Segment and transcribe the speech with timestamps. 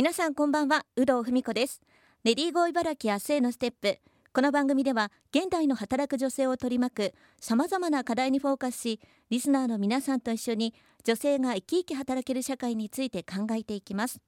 [0.00, 1.82] 皆さんこんばんは有働文子です。
[2.24, 3.98] レディーゴー茨城明日へのステップ。
[4.32, 10.72] この番組では現代の働く女性を取り巻くさまざまな課題にフォーカスしリスナーの皆さんと一緒に
[11.04, 14.22] 女性が生き生き働ける社会について考えていきます。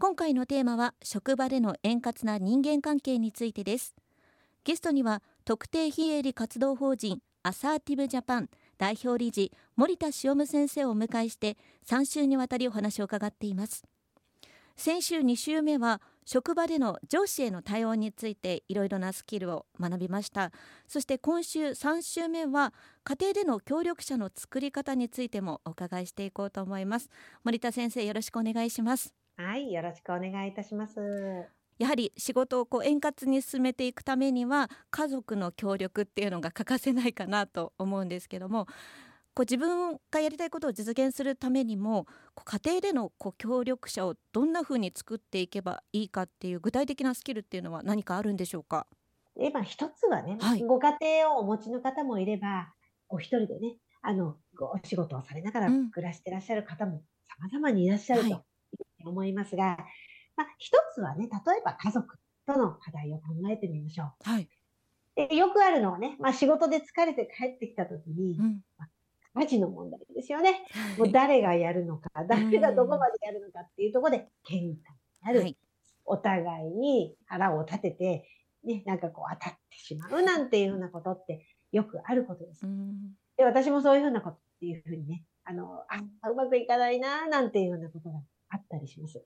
[0.00, 3.94] 今回のテーマは職場での円滑な人間関係についてです。
[4.64, 11.56] ゲストには特定非営利活動法人アサーティブジャパン代表理事森田塩務先生をお迎えして
[11.86, 13.84] 3週にわたりお話を伺っています。
[14.78, 20.52] 先週2週目は職場での上司への対応についていろいろなスキルを学びました。
[20.86, 27.10] そして今週3週目は家庭での協力者の作り方についてもお伺いしていこうと思います。
[27.42, 29.12] 森田先生よろしくお願いします。
[29.36, 31.00] はいよろしくお願いいたします。
[31.80, 38.68] やはり仕事をこう円滑に進めていくためには家族の協力っていうのが欠かせないかなと思うんですけども
[39.38, 48.88] こう自分がやりたいことを実現するためにもこう家庭でのこう協力者をどんなふうに作っていけばいいかっていう具体的なスキルっていうのは何かあるんでしょうか？
[49.36, 52.72] 今一つはね、はい、ご家庭をお持ちの方もいれば
[53.08, 57.04] お一人でねあのお仕事をされながら暮らしてらっしゃる方も
[57.40, 58.42] 様々にいらっしゃると
[59.04, 59.76] 思いますが、はい、
[60.38, 64.28] まあ、一つはね例えば家族との課題を考えてみましょう。
[64.28, 64.48] はい、
[65.14, 68.62] でよくあるのはね、まあ、仕事で疲れて帰ってきた時に、うん。
[68.76, 68.88] まあ
[69.34, 70.66] 家事の問題ですよね。
[70.96, 74.78] もう誰がやるのか、誰がどこまでやるのかっていうところで喧嘩に
[75.22, 75.40] なる。
[75.40, 75.56] はい、
[76.04, 78.28] お互いに腹を立てて、
[78.64, 82.66] ね、なんかこう当たってしまうなんていうようなことってよくあることです。
[83.36, 89.22] で、私もそういうふうなことっていうふうにね、あの、あ、うまくいかないな、なんていうようなことがあったりします。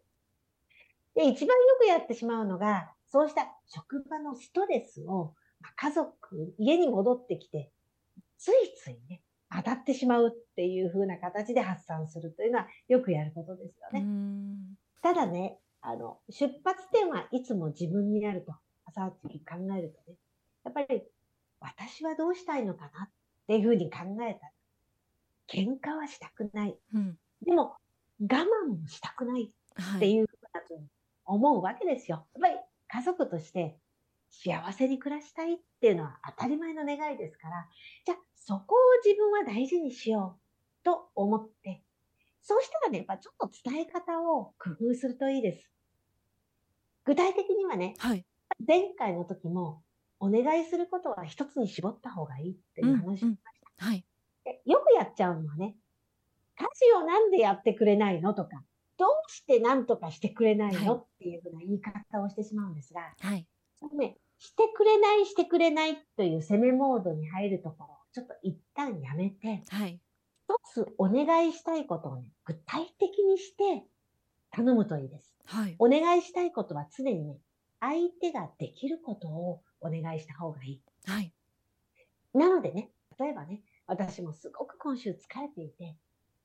[1.14, 5.34] で、一番よくやってしまうのが、そうした職場のストレスを、
[5.76, 7.70] 家族、家に戻ってきて、
[8.38, 9.21] ついついね、
[9.56, 14.06] 当たってしまうっていう風な形で発散するというのはよくやることですよね。
[15.02, 20.16] ただね、あの、出発点はいつも自分にあると、朝起き考えるとね、
[20.64, 21.02] やっぱり
[21.60, 23.10] 私はどうしたいのかなっ
[23.46, 24.52] ていうふうに考えたら、
[25.48, 26.76] 喧嘩はしたくない。
[26.94, 27.76] うん、でも、
[28.20, 29.52] 我慢もしたくない
[29.96, 30.62] っていうふうな
[31.24, 32.26] 思うわけですよ。
[32.34, 32.54] やっぱり
[32.88, 33.76] 家族として
[34.30, 37.66] 幸せに暮らしたいっていうのは当たり前の願いですから、
[38.06, 41.82] じゃあそこを自分は大事にしようと思って、
[42.40, 45.68] そうしたらね、やっぱちょっと伝え方を工夫するといいです。
[47.04, 48.24] 具体的にはね、はい、
[48.64, 49.82] 前回の時も
[50.20, 53.86] お願いすることは一つに絞った方がいいっていう話をしました。
[53.86, 54.04] うんうん、はい、
[54.64, 55.74] よくやっちゃうのはね、
[56.56, 58.34] 家事をなんでやってくれないの？
[58.34, 58.62] とか、
[58.98, 63.46] どうして何とかしてくれないの、っていうふうな言い方をしてしまうんですが、はい、
[63.80, 70.00] そのね、してくれない、してくれないという攻めモードに入るところをちょっと一旦やめて、はい、
[70.48, 73.86] 一つお願いしたいことをね、具体的にして
[74.50, 75.32] 頼むといいです。
[75.44, 77.38] はい、お願いしたいことは常にね、
[77.78, 80.82] 相手ができることをお願いした方がいい。
[81.06, 81.32] はい、
[82.34, 85.96] なのでね、例えばね、私もすごく今週疲れていて、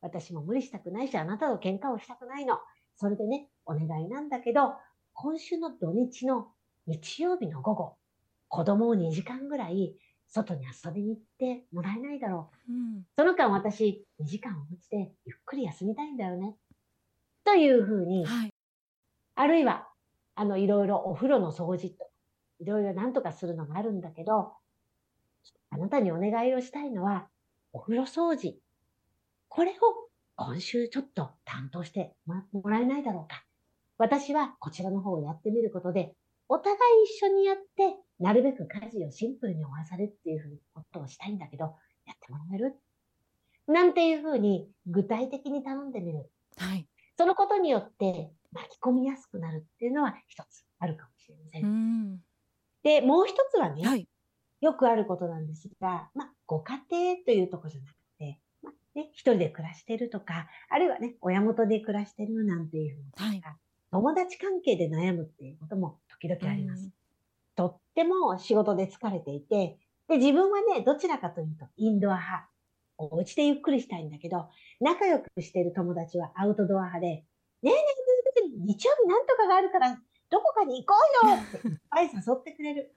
[0.01, 2.59] 私も無理したくないし、あなたと喧嘩をしたくないの。
[2.95, 4.75] それでね、お願いなんだけど、
[5.13, 6.51] 今週の土日の
[6.87, 7.97] 日曜日の午後、
[8.47, 9.93] 子供を2時間ぐらい
[10.29, 12.71] 外に遊びに行ってもらえないだろう。
[12.71, 16.55] うん、その間私2時間お家でゆっくり休みたいんだよね。
[17.43, 18.53] というふうに、はい、
[19.35, 19.87] あるいは、
[20.35, 22.09] あの、いろいろお風呂の掃除と、
[22.59, 24.53] いろいろ何とかするのがあるんだけど、
[25.69, 27.27] あなたにお願いをしたいのは、
[27.73, 28.59] お風呂掃除。
[29.49, 29.73] これを
[30.35, 33.43] 今週ちょっと担当してもらえないだろうか。
[33.97, 36.13] 私はこちらの方をやってみることで、
[36.49, 41.75] お互い一緒にやって、なるべく家事をシンプルに終わらされるっていうふうにことをしたいんだけど、
[42.05, 42.75] やってもらえる？
[43.67, 46.29] なんていうふうに具体的に頼んでみる？
[46.57, 46.87] はい。
[47.17, 52.13] そのことによって巻き込みやすくなるっていうのは一つあるかもしれません。
[52.13, 52.19] ん
[52.83, 54.07] で、もう一つはね、はい、
[54.61, 63.41] よくあることなんですが、まあ、ご家庭というところじゃなくて、まあ、ね、一人で暮らしてるとか、あるいはね、親元で暮らしてるなんていうふうな、はい、
[63.91, 66.89] 友達関係で悩むっていうことも時々あります。
[67.55, 72.49] とっても仕事で疲れていて、で、自分はね、どちらかというとインドア派。
[72.97, 74.49] お家でゆっくりしたいんだけど、
[74.81, 77.25] 仲良くしてる友達はアウトドア派で、ね
[77.63, 79.99] えねえねえ、日曜日なんとかがあるから、
[80.29, 82.91] どこかに行こうよっていっぱい誘ってくれる。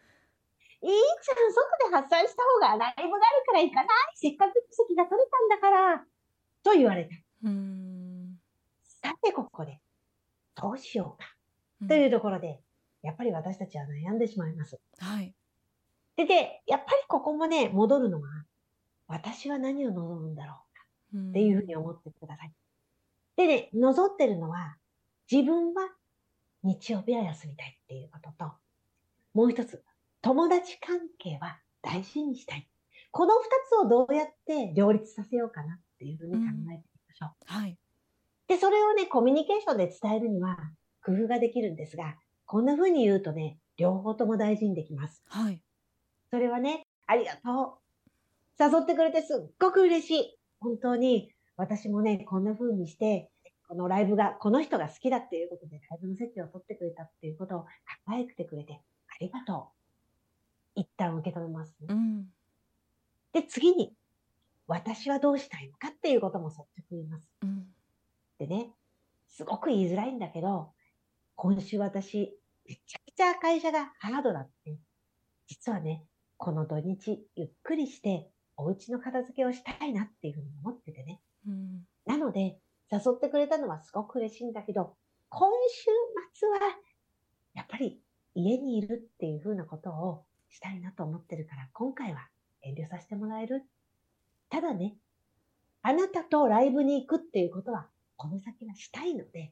[0.83, 6.07] いいじゃん、外で発散した方がライブがあるから行かないせっかく席が取れたんだから、
[6.63, 7.11] と言われた。
[8.83, 9.79] さて、ここで、
[10.55, 11.89] どうしようか。
[11.89, 12.61] というところで、
[13.03, 14.79] やっぱり私たちは悩んでしまいます。
[14.99, 15.35] はい。
[16.17, 18.29] で、で、やっぱりここもね、戻るのは、
[19.07, 22.53] 私は何を望むんだろうかっていうふうに思ってください。
[23.37, 24.77] でね、望ってるのは、
[25.31, 25.89] 自分は
[26.63, 28.53] 日曜日は休みたいっていうことと、
[29.33, 29.83] もう一つ、
[30.21, 32.69] 友達関係は大事にしたい。
[33.11, 37.31] この二つをどうやって両立させようかなっていうふうに考えてみましょう。
[37.51, 37.80] うん、はい。
[38.51, 40.59] で、それをね、コミュニケーションで伝えるには
[41.07, 42.17] 工夫ができるんですが、
[42.47, 45.23] こんなふうに言うとね、両方とも大事にできます。
[45.29, 45.61] はい。
[46.33, 47.79] それはね、ありがと
[48.59, 48.77] う。
[48.77, 50.39] 誘ってくれてすっごく嬉しい。
[50.59, 53.31] 本当に、私もね、こんな風にして、
[53.69, 57.69] このライブが、この人が好きだっていうことでライブの席を取ってくれたっていうことを考
[58.19, 59.69] えてくれて、ありがと
[60.75, 60.81] う。
[60.81, 61.87] 一旦受け止めますね。
[61.89, 62.25] うん、
[63.33, 63.95] で、次に、
[64.67, 67.29] 私はどうしたいのかっていうことも率直に言います。
[67.43, 67.60] うん、
[68.41, 68.71] でね、
[69.29, 70.73] すごく言いづらいんだけど、
[71.37, 72.35] 今週私、
[72.67, 74.79] めちゃくちゃ会社がハードだって、
[75.47, 76.07] 実はね、
[76.39, 81.21] この土日、ゆっくりして、お家の片付けをしたいなっていうふうに思っててね。
[81.47, 82.59] うん、なので、
[82.91, 84.97] 誘ってくれたのはすごく嬉しいんだけど、
[85.29, 85.85] 今週
[86.33, 86.59] 末は、
[87.53, 88.01] やっぱり
[88.35, 92.29] 家にいるっていうふうなことをしたいなと思ってるから、今回は
[92.63, 93.65] 遠慮させてもらえる？
[94.49, 94.97] ただね、
[95.83, 97.89] あなたとライブに行くっていうことは、
[98.21, 99.51] この先はしたいので、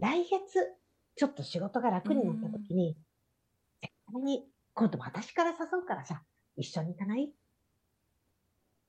[0.00, 0.74] 来月、
[1.14, 2.96] ちょっと仕事が楽になった時に、
[3.80, 4.44] 絶対に
[4.74, 6.20] 今度私から誘うからさ、
[6.56, 7.32] 一緒に行かない？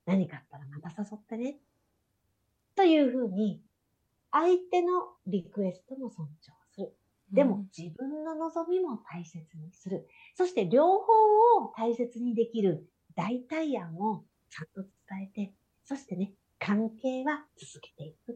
[0.04, 1.58] 何かあったらまた誘ってね。
[2.74, 3.62] というふうに、
[4.32, 6.92] 相手のリクエストも尊重する。
[7.30, 10.08] でも自分の望みも大切にする。
[10.34, 11.12] そして両方
[11.62, 15.52] を大切にできる代替案をちゃんと伝えて、
[15.84, 18.33] そしてね、関係は続けていく。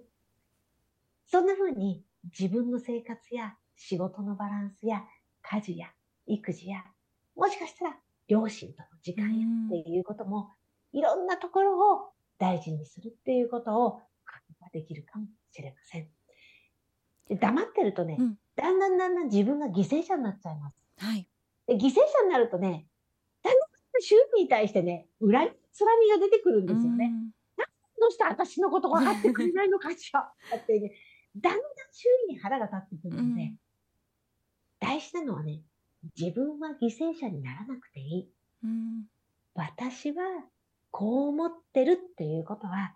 [1.38, 2.02] そんな風に
[2.36, 5.04] 自分の生活や仕事のバランスや
[5.40, 5.86] 家事や
[6.26, 6.82] 育児や
[7.36, 7.96] もしかしたら
[8.26, 10.50] 両親との時間やっていうことも、
[10.92, 12.08] いろんなところを
[12.38, 14.00] 大事にするっていうことを
[14.60, 16.08] ができるかもしれません。
[17.28, 20.76] で黙ってるとね、うん、だんだんだんだん自分が犠牲者になっちゃいます。
[20.98, 21.28] はい。
[21.68, 22.84] で犠牲者になるとね、
[23.44, 27.10] だんだん周囲に対してね、恨み、つらみが出てくるんですよね。
[27.10, 27.30] なん
[28.00, 30.20] どうして私のこと分かってくれないのかしら
[30.56, 30.92] ってね、
[31.36, 33.58] だんだん周囲に腹が立ってくるので、うん、
[34.80, 35.60] 大事なのはね、
[36.18, 38.28] 自分は犠牲者にならなくていい。
[38.64, 39.04] うん、
[39.54, 40.22] 私は
[40.90, 42.94] こう思ってるっていうことは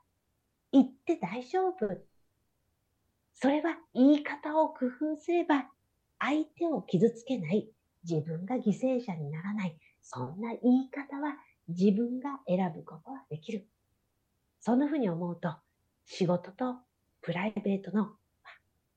[0.72, 1.88] 言って大丈夫。
[3.34, 5.66] それは言い方を工夫すれば
[6.18, 7.68] 相手を傷つけない。
[8.08, 9.76] 自分が犠牲者にならない。
[10.00, 11.36] そんな言い方は
[11.68, 13.68] 自分が選ぶことはできる。
[14.60, 15.54] そんなふうに思うと
[16.04, 16.76] 仕事と
[17.20, 18.10] プライベートの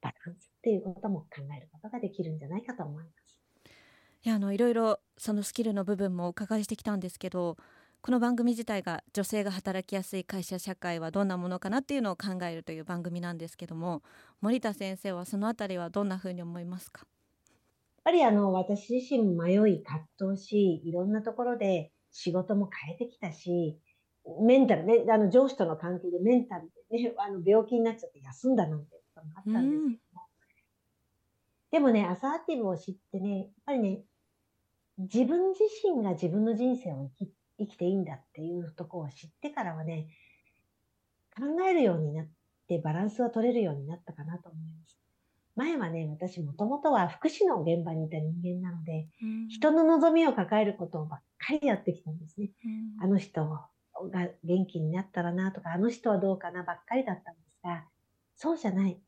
[0.06, 3.40] バランスっていうことも考えることができるんじゃないかと思います。
[4.24, 7.58] いやあのいろいろそのスキルの部分もお伺いしてきたんですけど
[8.02, 14.04] この番組自体が女性が働きやすい会社社会はどんなものかなっていうのを考えるという番組なんですけども
[14.42, 17.02] 森田先生はそのあたりはどんなふうに思いますか？
[17.02, 17.08] やっ
[18.04, 23.80] ぱりあの私自身迷い葛藤しいろんなところで仕事も変えてきたし
[24.42, 30.28] メンタルねあの上司との関係でメンタルで、ね、あの病気になっちゃって休んだなんてあったんですけども、
[31.72, 34.02] でもねアサーティブを知ってねやっぱりね
[34.98, 40.08] 自分自身が自分の人生を生き生きていいんだっていうところを知ってからはね、
[41.38, 42.28] 考えるようになっ
[42.68, 45.00] てバランスは取れるようになったかなと思います。
[45.56, 52.50] 前はね、私もともとは福祉の現場にいた人間なので、うん、人の望みを抱えることをばっかりやってきたんですね。
[53.00, 53.70] うん、あの人が
[54.44, 57.86] 元気になったらなとか、あの人はどうかなばっかりだったんですが、
[58.36, 59.00] そうじゃない。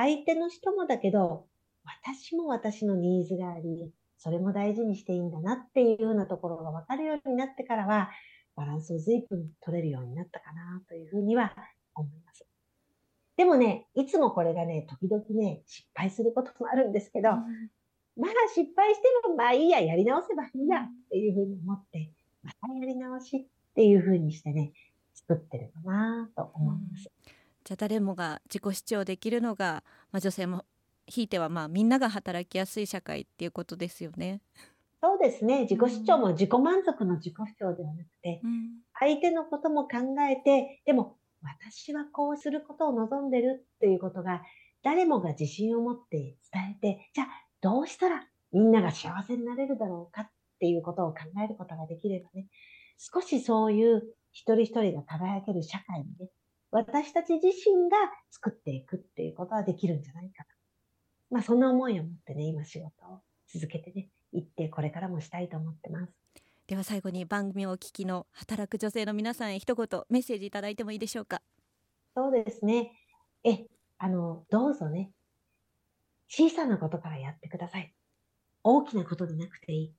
[0.00, 1.46] 相手の人もだけど、
[1.84, 8.10] 私も私のニーズがあり、それも大事にしていいんだなっていうようなところが分かるようになってからは、
[8.56, 11.54] バランスを随分取れるようになったかなというふうには
[11.94, 12.46] 思います。
[13.36, 17.36] でもね、いつもこれがね、時々ね、失敗することもあるんですけど、うん、
[18.16, 22.10] まあ失敗してもまあいいや、やり直せばいいやっていうふうに思って、
[22.42, 24.72] またやり直しっていうふうにしてね、
[25.14, 27.10] 作ってるかなと思います。
[27.26, 27.32] うん、
[27.70, 30.64] じゃあ誰もが自己主張できるのが、まあ、女性も
[31.06, 34.40] ひいてはまあみんなが働きやすい社会っていうことですよね。
[35.00, 35.68] そうですね。
[35.70, 39.98] 自己主張も自己満足の自己主張ではなくて、うん、相手のことも考
[40.28, 44.42] えて、でも私はこうすることを望んでるっていうことが、
[44.82, 47.28] 誰もが自信を持って伝えて、じゃあ
[47.60, 52.48] どうしたらみんなが幸せになれるだろうかっていうことを考えることができればね、
[52.98, 56.30] 少しそういう一人一人が輝ける社会にね、
[56.70, 57.96] 私たち自身が
[58.30, 60.48] 作っていくっていうことはできるんじゃないかな
[61.30, 63.20] まあそんな思いを持ってね、今仕事を
[63.52, 66.12] 続けてね、行ってこれからもしたいと思ってます。
[66.66, 71.42] では最後に番組をお聞きの働く女性の皆さんへ一言メッセージいただいてもいいでしょうか？
[72.14, 72.92] そうですね。
[73.44, 73.66] え、
[73.98, 75.12] あの、どうぞね、
[76.28, 77.92] 小さなことからやってください。
[78.62, 79.94] 大きなことでなくていい。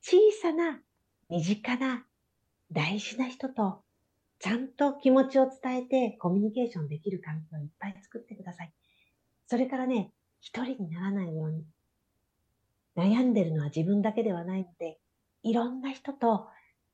[0.00, 0.80] 小さな、
[1.28, 2.06] 身近な、
[2.72, 3.82] 大事な人と、
[4.38, 8.72] ちゃんと気持ちを伝えてコミュニケーションできる環境をいっぱい作ってください。
[9.46, 11.64] それからね、一人にならないように。
[12.96, 14.98] 悩んでるのは自分だけではないので、
[15.42, 16.48] いろんな人と、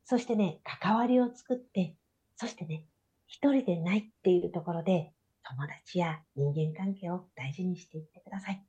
[0.04, 1.96] そしてね、関わりを作って、
[2.36, 2.84] そしてね、
[3.26, 5.12] 一人でないっていうところで、
[5.44, 8.62] 友達や人間関係を大事にしていってください。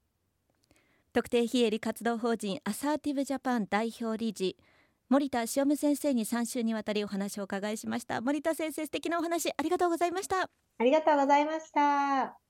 [1.11, 4.57] 特定非営利活動法人アサーティブジャパン代表理事
[5.13, 8.19] 森田塩務先生に3週にわたりお話を伺いしました。
[8.21, 10.49] 森田先生素敵なお話ありがとうございました。
[10.79, 12.39] ありがとうございました。